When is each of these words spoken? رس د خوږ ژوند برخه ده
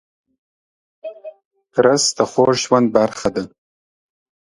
رس 1.83 2.03
د 2.17 2.19
خوږ 2.31 2.53
ژوند 2.63 2.87
برخه 2.97 3.27
ده 3.35 3.43